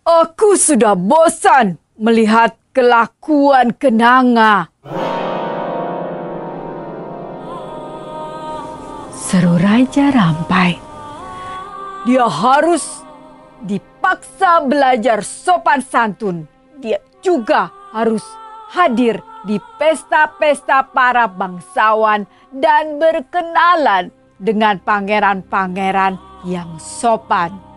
[0.00, 4.72] Aku sudah bosan melihat kelakuan kenanga.
[9.12, 10.80] Seru Raja Rampai.
[12.08, 13.04] Dia harus
[13.60, 16.48] dipaksa belajar sopan santun.
[16.80, 18.24] Dia juga harus
[18.72, 22.24] hadir di pesta-pesta para bangsawan
[22.56, 24.08] dan berkenalan
[24.40, 26.16] dengan pangeran-pangeran
[26.48, 27.69] yang sopan.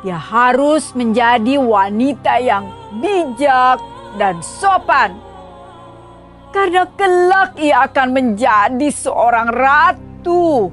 [0.00, 2.72] Dia harus menjadi wanita yang
[3.04, 3.76] bijak
[4.16, 5.12] dan sopan.
[6.50, 10.72] Karena kelak ia akan menjadi seorang ratu.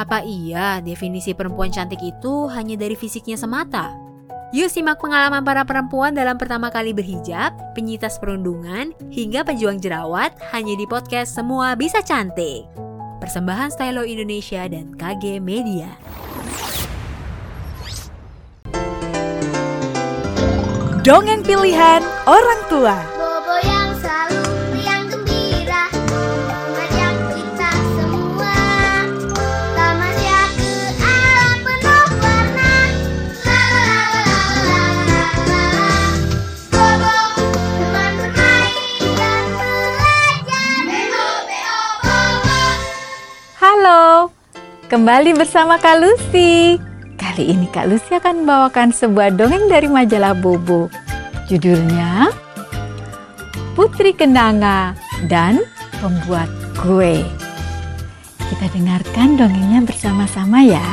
[0.00, 3.92] Apa iya definisi perempuan cantik itu hanya dari fisiknya semata?
[4.50, 10.74] Yuk simak pengalaman para perempuan dalam pertama kali berhijab, penyitas perundungan, hingga pejuang jerawat hanya
[10.74, 12.66] di podcast Semua Bisa Cantik.
[13.22, 15.94] Persembahan Stylo Indonesia dan KG Media.
[21.10, 22.94] Dongeng pilihan orang tua.
[23.18, 24.46] Bobo yang selalu
[24.78, 28.54] riang gembira Mengajak kita semua.
[29.74, 30.70] Tamasya ke
[31.02, 32.74] alam penuh warna.
[33.42, 35.66] La la la la la la
[36.78, 37.18] Bobo
[37.58, 40.78] teman bermain dan belajar.
[40.86, 42.62] Beo beo bobo.
[43.58, 44.30] Halo,
[44.86, 45.98] kembali bersama Kak
[47.40, 50.92] Kali ini Kak Lucy akan membawakan sebuah dongeng dari majalah Bobo.
[51.48, 52.28] Judulnya
[53.72, 54.92] Putri Kenanga
[55.24, 55.64] dan
[56.04, 57.24] Pembuat Kue.
[58.44, 60.84] Kita dengarkan dongengnya bersama-sama ya.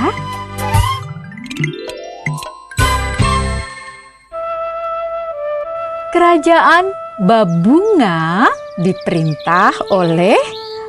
[6.15, 6.95] Kerajaan
[7.27, 8.47] Babunga
[8.79, 10.39] diperintah oleh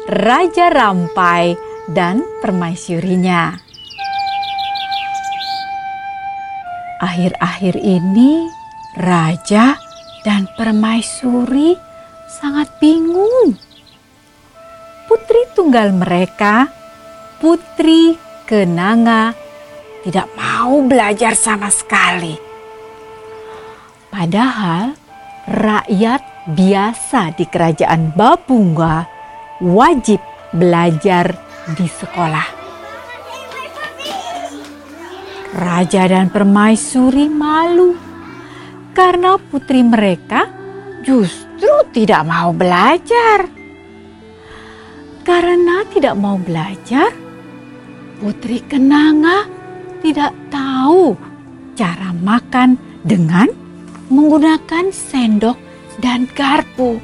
[0.07, 1.59] Raja Rampai
[1.91, 3.68] dan permaisurinya.
[6.99, 8.51] Akhir-akhir ini,
[8.99, 9.79] raja
[10.27, 11.79] dan permaisuri
[12.27, 13.55] sangat bingung.
[15.07, 16.67] Putri tunggal mereka,
[17.39, 18.19] Putri
[18.51, 19.31] Kenanga,
[20.03, 22.35] tidak mau belajar sama sekali.
[24.11, 24.99] Padahal
[25.47, 29.07] rakyat biasa di kerajaan Babunga
[29.63, 30.19] wajib
[30.51, 31.39] belajar
[31.79, 32.58] di sekolah.
[35.57, 37.97] Raja dan permaisuri malu
[38.93, 40.51] karena putri mereka
[41.07, 43.49] justru tidak mau belajar.
[45.25, 47.13] Karena tidak mau belajar,
[48.19, 49.45] putri Kenanga
[50.01, 51.15] tidak tahu
[51.77, 53.47] cara makan dengan
[54.09, 55.57] menggunakan sendok
[56.01, 56.97] dan garpu.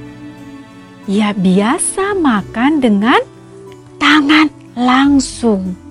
[1.05, 3.21] Ia biasa makan dengan
[4.00, 5.84] tangan langsung.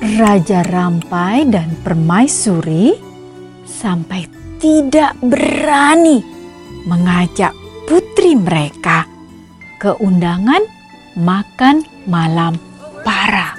[0.00, 2.96] Raja Rampai dan Permaisuri
[3.68, 4.24] sampai
[4.56, 6.24] tidak berani
[6.88, 7.52] mengajak
[7.84, 9.04] putri mereka
[9.76, 10.64] ke undangan
[11.20, 12.56] makan malam
[13.04, 13.52] para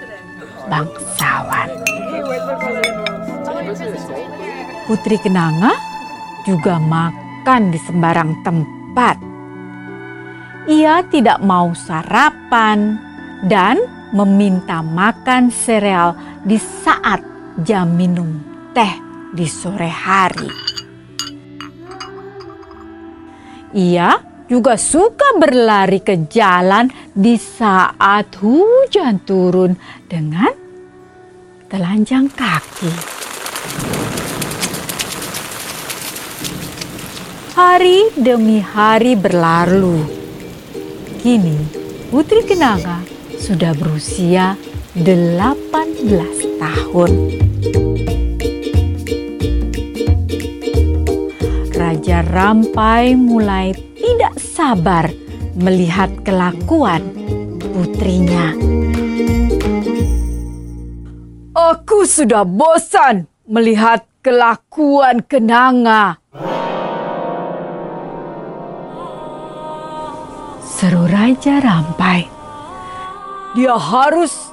[0.66, 1.70] bangsawan.
[4.90, 5.78] Putri Kenanga
[6.50, 9.16] juga makan di sembarang tempat.
[10.66, 12.98] Ia tidak mau sarapan
[13.46, 13.78] dan
[14.12, 17.22] meminta makan sereal di saat
[17.62, 18.42] jam minum
[18.74, 18.94] teh
[19.30, 20.50] di sore hari.
[23.72, 24.20] Ia
[24.52, 29.78] juga suka berlari ke jalan di saat hujan turun
[30.10, 30.52] dengan
[31.72, 32.92] telanjang kaki.
[37.56, 40.04] Hari demi hari berlalu.
[41.22, 41.56] Kini
[42.10, 43.00] Putri Kenanga
[43.40, 44.58] sudah berusia
[44.92, 47.12] 18 tahun.
[51.72, 55.08] Raja Rampai mulai tidak sabar
[55.56, 57.08] melihat kelakuan
[57.72, 58.52] putrinya.
[61.56, 66.20] Aku sudah bosan melihat kelakuan kenanga.
[70.60, 72.28] Seru Raja Rampai.
[73.56, 74.51] Dia harus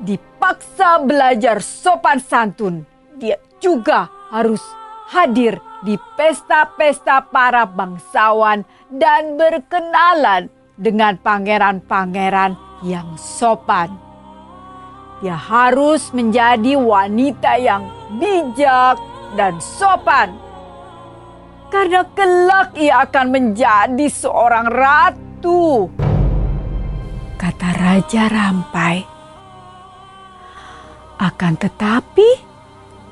[0.00, 2.84] dipaksa belajar sopan santun.
[3.20, 4.60] Dia juga harus
[5.12, 10.48] hadir di pesta-pesta para bangsawan dan berkenalan
[10.80, 13.92] dengan pangeran-pangeran yang sopan.
[15.20, 17.84] Dia harus menjadi wanita yang
[18.16, 18.96] bijak
[19.36, 20.32] dan sopan.
[21.68, 25.86] Karena kelak ia akan menjadi seorang ratu.
[27.36, 29.19] kata Raja Rampai.
[31.20, 32.24] Akan tetapi,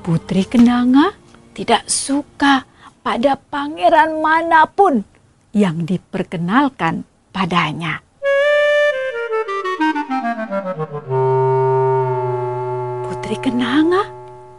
[0.01, 1.13] Putri Kenanga
[1.53, 2.65] tidak suka
[3.05, 5.05] pada pangeran mana pun
[5.53, 8.01] yang diperkenalkan padanya.
[13.05, 14.09] Putri Kenanga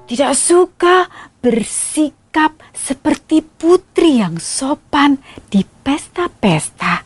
[0.06, 1.10] tidak suka
[1.42, 5.18] bersikap seperti putri yang sopan
[5.50, 7.02] di pesta-pesta.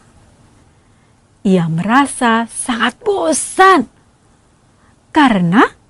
[1.48, 3.88] Ia merasa sangat bosan
[5.08, 5.83] karena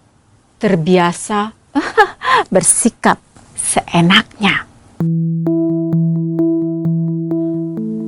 [0.64, 1.52] terbiasa
[2.54, 3.20] bersikap
[3.52, 4.64] seenaknya.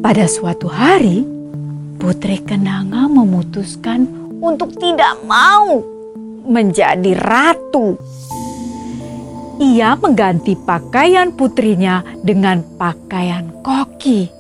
[0.01, 1.21] Pada suatu hari,
[2.01, 4.09] Putri Kenanga memutuskan
[4.41, 5.85] untuk tidak mau
[6.49, 8.01] menjadi ratu.
[9.61, 14.33] Ia mengganti pakaian putrinya dengan pakaian koki.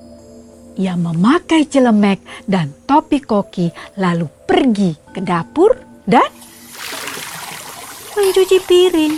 [0.80, 3.68] Ia memakai celemek dan topi koki
[4.00, 6.35] lalu pergi ke dapur dan
[8.16, 9.14] mencuci piring.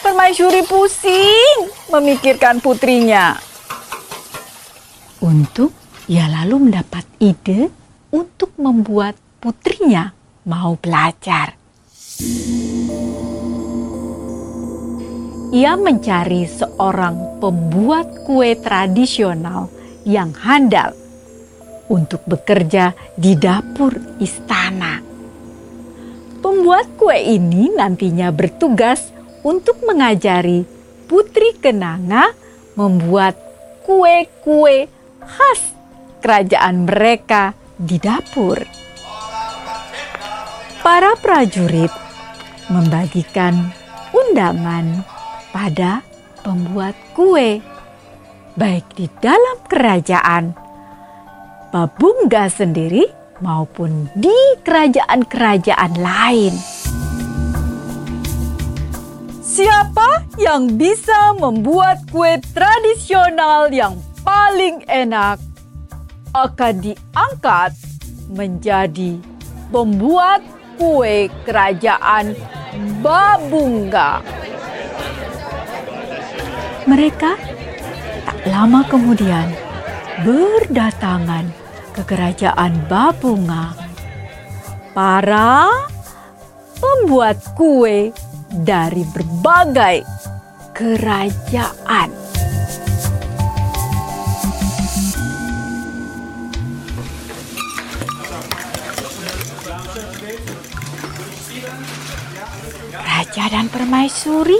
[0.00, 3.36] Permaisuri pusing memikirkan putrinya.
[5.20, 5.76] Untuk
[6.08, 7.68] ia lalu mendapat ide
[8.10, 10.10] untuk membuat putrinya
[10.48, 11.54] mau belajar.
[15.50, 19.66] Ia mencari seorang pembuat kue tradisional
[20.06, 20.94] yang handal
[21.90, 25.09] untuk bekerja di dapur istana.
[26.40, 29.12] Pembuat kue ini nantinya bertugas
[29.44, 30.64] untuk mengajari
[31.04, 32.32] Putri Kenanga
[32.76, 33.36] membuat
[33.84, 34.88] kue-kue
[35.20, 35.60] khas
[36.24, 38.56] kerajaan mereka di dapur.
[40.80, 41.92] Para prajurit
[42.72, 43.72] membagikan
[44.16, 45.04] undangan
[45.52, 46.00] pada
[46.40, 47.60] pembuat kue,
[48.56, 50.56] baik di dalam kerajaan
[51.70, 56.54] Babungga sendiri maupun di kerajaan-kerajaan lain.
[59.42, 65.42] Siapa yang bisa membuat kue tradisional yang paling enak
[66.32, 67.74] akan diangkat
[68.30, 69.18] menjadi
[69.74, 70.40] pembuat
[70.78, 72.32] kue kerajaan
[73.02, 74.22] Babungga.
[76.86, 77.32] Mereka
[78.24, 79.50] tak lama kemudian
[80.22, 81.59] berdatangan
[82.00, 83.76] ke kerajaan Babunga.
[84.96, 85.68] Para
[86.80, 88.08] pembuat kue
[88.48, 90.08] dari berbagai
[90.72, 92.08] kerajaan.
[102.96, 104.56] Raja dan permaisuri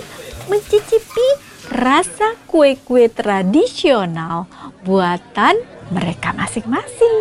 [0.53, 1.29] mencicipi
[1.73, 4.45] rasa kue-kue tradisional
[4.85, 7.17] buatan mereka masing-masing.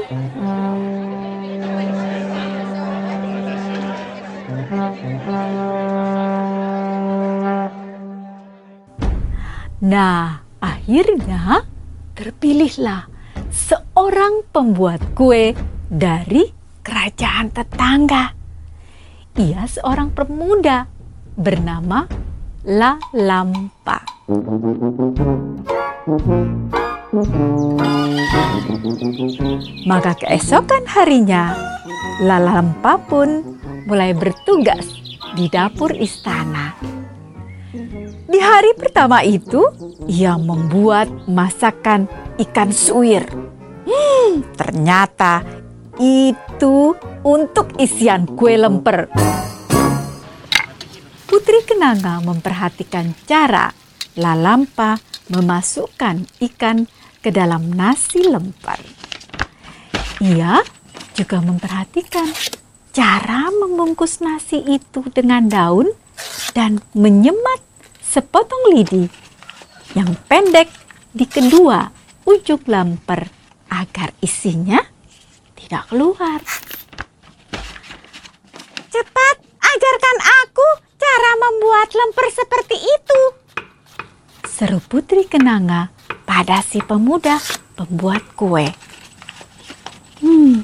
[9.79, 11.65] Nah, akhirnya
[12.13, 13.09] terpilihlah
[13.49, 15.57] seorang pembuat kue
[15.89, 16.45] dari
[16.85, 18.35] kerajaan tetangga.
[19.39, 20.85] Ia seorang pemuda
[21.39, 22.03] bernama
[22.67, 24.03] La Lampa.
[29.89, 31.57] Maka keesokan harinya,
[32.21, 33.57] La Lampa pun
[33.89, 34.93] mulai bertugas
[35.33, 36.77] di dapur istana.
[38.29, 39.65] Di hari pertama itu,
[40.05, 42.05] ia membuat masakan
[42.37, 43.25] ikan suwir.
[43.89, 45.41] Hmm, ternyata
[45.97, 46.93] itu
[47.25, 49.09] untuk isian kue lemper.
[51.25, 53.73] Putri Kenanga memperhatikan cara
[54.13, 56.89] Lalampa memasukkan ikan
[57.19, 58.79] ke dalam nasi lemper.
[60.23, 60.63] Ia
[61.15, 62.31] juga memperhatikan
[62.95, 65.87] cara membungkus nasi itu dengan daun
[66.55, 67.61] dan menyemat
[67.99, 69.07] sepotong lidi
[69.93, 70.67] yang pendek
[71.13, 71.91] di kedua
[72.25, 73.29] ujung lemper
[73.69, 74.81] agar isinya
[75.55, 76.41] tidak keluar.
[78.89, 83.21] Cepat ajarkan aku cara membuat lemper seperti itu.
[84.49, 85.98] Seru Putri Kenanga
[86.29, 87.41] pada si pemuda
[87.73, 88.69] pembuat kue.
[90.21, 90.61] Hmm,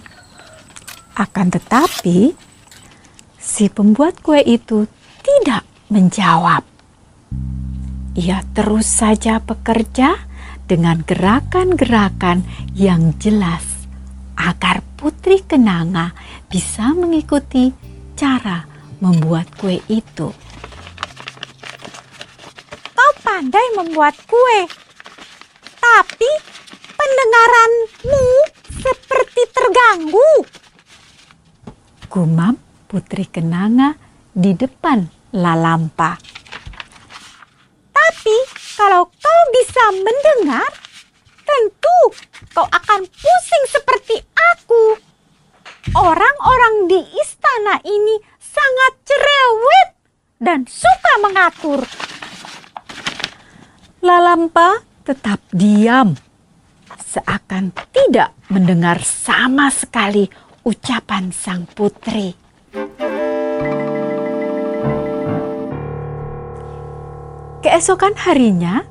[1.18, 2.38] akan tetapi
[3.42, 4.86] si pembuat kue itu
[5.26, 6.62] tidak menjawab.
[8.14, 10.22] Ia terus saja bekerja
[10.70, 12.46] dengan gerakan-gerakan
[12.78, 13.90] yang jelas
[14.38, 16.14] agar Putri Kenanga
[16.46, 17.74] bisa mengikuti
[18.14, 18.70] cara
[19.02, 20.30] membuat kue itu.
[22.96, 24.85] Kau pandai membuat kue,
[25.86, 26.32] tapi
[26.98, 28.26] pendengaranmu
[28.82, 30.32] seperti terganggu.
[32.10, 32.58] Gumam
[32.90, 33.94] Putri Kenanga
[34.34, 35.06] di depan
[35.38, 36.18] Lalampa.
[37.94, 38.38] Tapi
[38.74, 40.70] kalau kau bisa mendengar,
[41.46, 42.00] tentu
[42.58, 44.98] kau akan pusing seperti aku.
[45.94, 49.90] Orang-orang di istana ini sangat cerewet
[50.42, 51.86] dan suka mengatur.
[54.02, 56.18] Lalampa tetap diam,
[56.98, 60.26] seakan tidak mendengar sama sekali
[60.66, 62.34] ucapan sang putri.
[67.62, 68.82] Keesokan harinya,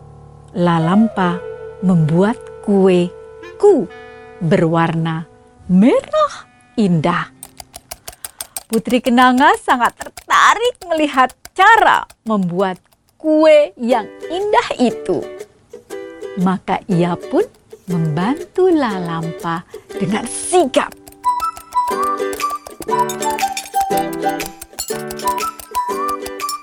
[0.55, 1.43] Lalampa
[1.83, 3.11] membuat kue
[3.59, 3.91] ku
[4.39, 5.27] berwarna
[5.67, 6.47] merah
[6.79, 7.35] indah.
[8.71, 12.79] Putri Kenanga sangat tertarik melihat cara membuat
[13.19, 15.23] kue yang indah itu.
[16.41, 17.47] Maka ia pun
[17.87, 19.63] membantu Lalampa
[19.93, 20.91] dengan sigap.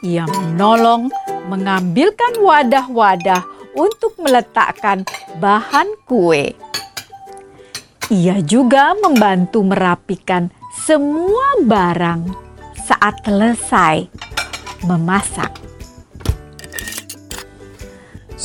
[0.01, 1.13] Ia menolong
[1.48, 3.46] mengambilkan wadah-wadah
[3.78, 5.06] untuk meletakkan
[5.40, 6.51] bahan kue.
[8.12, 10.51] Ia juga membantu merapikan
[10.84, 12.28] semua barang
[12.75, 14.10] saat selesai
[14.84, 15.61] memasak.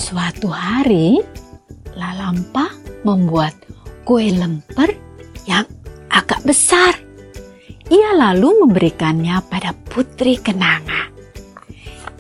[0.07, 1.19] Suatu hari,
[1.99, 2.71] Lalampa
[3.03, 3.59] membuat
[4.07, 4.95] kue lemper
[5.51, 5.67] yang
[6.07, 6.95] agak besar.
[7.91, 11.11] Ia lalu memberikannya pada Putri Kenanga.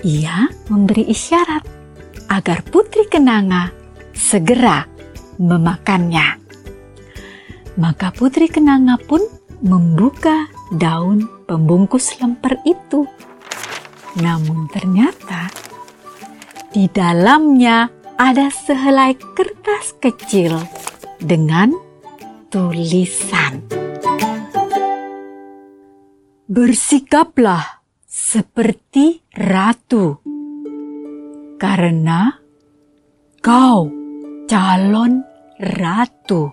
[0.02, 1.62] Ia memberi isyarat
[2.26, 3.70] agar Putri Kenanga
[4.10, 4.82] segera
[5.38, 6.42] memakannya.
[7.78, 9.22] Maka Putri Kenanga pun
[9.62, 13.06] membuka daun pembungkus lemper itu.
[14.18, 15.65] Namun ternyata
[16.76, 17.88] di dalamnya
[18.20, 20.60] ada sehelai kertas kecil
[21.16, 21.72] dengan
[22.52, 23.64] tulisan.
[26.44, 30.20] Bersikaplah seperti ratu,
[31.56, 32.36] karena
[33.40, 33.88] kau
[34.44, 35.24] calon
[35.56, 36.52] ratu.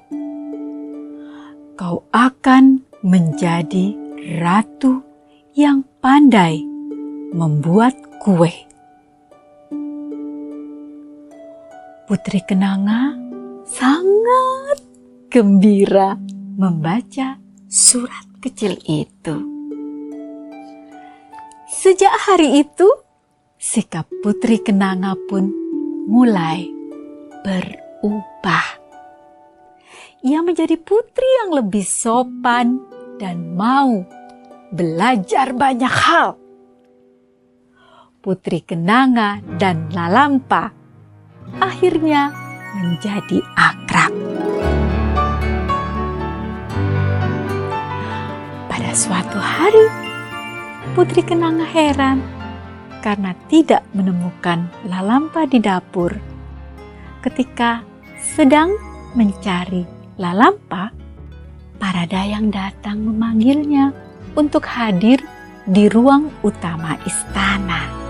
[1.76, 3.92] Kau akan menjadi
[4.40, 5.04] ratu
[5.52, 6.64] yang pandai
[7.36, 8.73] membuat kue.
[12.04, 13.16] Putri Kenanga
[13.64, 14.84] sangat
[15.32, 16.20] gembira
[16.60, 17.40] membaca
[17.72, 19.32] surat kecil itu.
[21.72, 22.92] Sejak hari itu,
[23.56, 25.48] sikap Putri Kenanga pun
[26.04, 26.68] mulai
[27.48, 28.84] berubah.
[30.28, 32.84] Ia menjadi putri yang lebih sopan
[33.16, 34.04] dan mau
[34.76, 36.36] belajar banyak hal.
[38.20, 40.83] Putri Kenanga dan Lalampa
[41.60, 42.34] akhirnya
[42.78, 44.12] menjadi akrab.
[48.70, 49.86] Pada suatu hari,
[50.94, 52.22] Putri Kenanga heran
[53.04, 56.14] karena tidak menemukan Lalampa di dapur.
[57.24, 57.84] Ketika
[58.20, 58.74] sedang
[59.14, 59.86] mencari
[60.18, 60.94] Lalampa,
[61.82, 63.92] para dayang datang memanggilnya
[64.40, 65.20] untuk hadir
[65.68, 68.03] di ruang utama istana.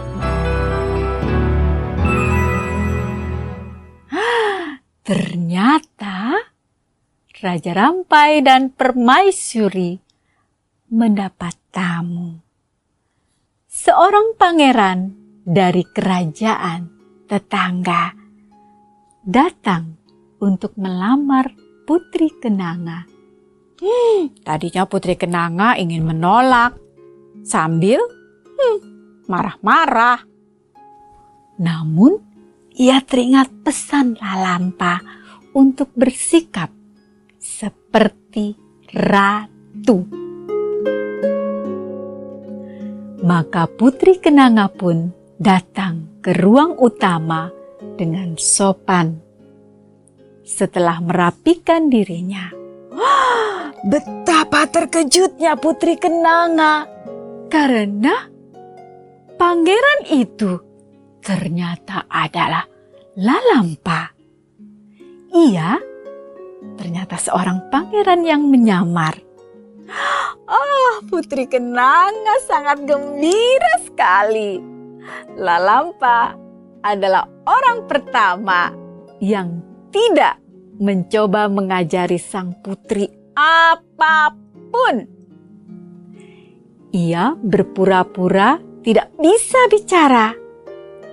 [5.04, 6.32] Ternyata
[7.44, 10.00] Raja Rampai dan Permaisuri
[10.96, 12.40] mendapat tamu.
[13.68, 15.12] Seorang pangeran
[15.44, 16.88] dari kerajaan
[17.28, 18.16] tetangga
[19.28, 20.00] datang
[20.40, 21.52] untuk melamar
[21.84, 23.04] Putri Kenanga.
[23.84, 26.80] Hmm, tadinya Putri Kenanga ingin menolak
[27.44, 28.78] sambil hmm,
[29.28, 30.24] marah-marah.
[31.60, 32.33] Namun
[32.74, 34.98] ia teringat pesan Lalampa
[35.54, 36.74] untuk bersikap
[37.38, 38.58] seperti
[38.90, 40.10] ratu.
[43.24, 47.48] Maka Putri Kenanga pun datang ke ruang utama
[47.96, 49.22] dengan sopan.
[50.44, 52.52] Setelah merapikan dirinya,
[53.92, 56.84] betapa terkejutnya Putri Kenanga
[57.48, 58.28] karena
[59.40, 60.73] pangeran itu
[61.24, 62.68] ternyata adalah
[63.16, 64.12] Lalampa.
[65.34, 65.80] Ia
[66.76, 69.16] ternyata seorang pangeran yang menyamar.
[70.44, 74.60] Oh, Putri Kenanga sangat gembira sekali.
[75.40, 76.36] Lalampa
[76.84, 78.72] adalah orang pertama
[79.24, 79.64] yang
[79.94, 80.40] tidak
[80.80, 84.36] mencoba mengajari sang putri apa
[84.74, 84.96] pun.
[86.94, 90.43] Ia berpura-pura tidak bisa bicara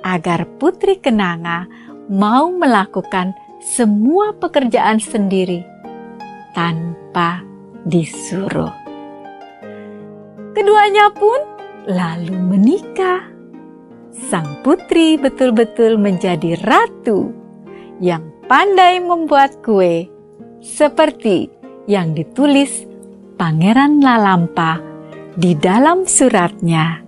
[0.02, 1.68] agar Putri Kenanga
[2.10, 5.62] mau melakukan semua pekerjaan sendiri
[6.56, 7.44] tanpa
[7.86, 8.72] disuruh.
[10.56, 11.40] Keduanya pun
[11.86, 13.30] lalu menikah.
[14.10, 17.30] Sang putri betul-betul menjadi ratu
[18.02, 20.10] yang pandai membuat kue,
[20.58, 21.46] seperti
[21.86, 22.84] yang ditulis
[23.38, 24.82] Pangeran Lalampa
[25.38, 27.00] di dalam suratnya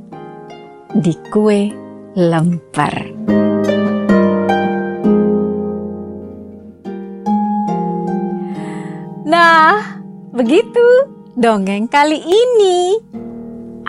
[0.95, 1.82] di kue
[2.13, 3.13] lemper.
[9.25, 10.01] Nah,
[10.37, 13.01] begitu dongeng kali ini.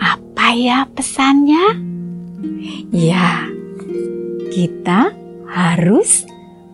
[0.00, 1.76] Apa ya pesannya?
[2.88, 3.44] Ya,
[4.48, 5.12] kita
[5.50, 6.24] harus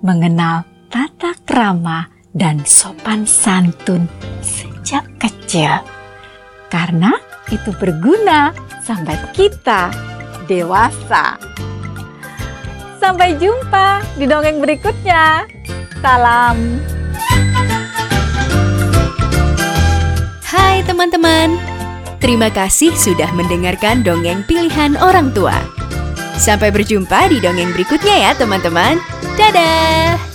[0.06, 4.06] mengenal tata krama dan sopan santun
[4.38, 5.82] sejak kecil.
[6.70, 7.10] Karena
[7.50, 8.54] itu berguna
[8.86, 10.09] sampai kita
[10.50, 11.38] dewasa.
[12.98, 15.46] Sampai jumpa di dongeng berikutnya.
[16.02, 16.82] Salam.
[20.50, 21.54] Hai teman-teman,
[22.18, 25.54] terima kasih sudah mendengarkan dongeng pilihan orang tua.
[26.34, 28.98] Sampai berjumpa di dongeng berikutnya ya teman-teman.
[29.38, 30.29] Dadah!